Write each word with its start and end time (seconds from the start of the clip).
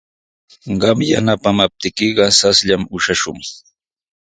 Qam 0.81 0.97
yanapaamaptiykiqa 1.11 2.25
raslla 2.41 2.75
ushashun. 2.95 3.39